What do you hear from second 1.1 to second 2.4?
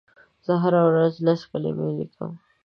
لس کلمې لیکم.